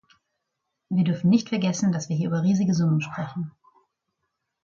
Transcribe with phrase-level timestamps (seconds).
[0.89, 3.51] Wir dürfen nicht vergessen, dass wir hier über riesige Summen sprechen.